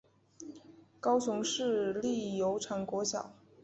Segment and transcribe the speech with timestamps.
[0.99, 3.35] 高雄市立油厂国小